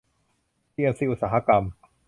[0.71, 1.63] ที เอ็ม ซี อุตสาหกรรม